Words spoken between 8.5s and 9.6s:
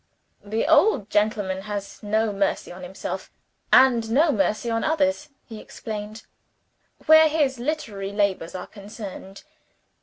are concerned.